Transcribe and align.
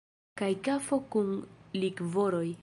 Kaj 0.41 0.47
kafo 0.67 0.99
kun 1.17 1.31
likvoroj. 1.85 2.47